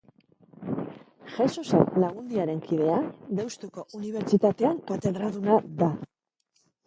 [1.33, 2.95] Jesusen Lagundiaren kidea,
[3.39, 5.91] Deustuko Unibertsitatean katedraduna da.